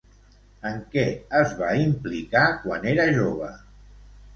[0.69, 1.03] En què
[1.41, 3.57] es va implicar quan era jove?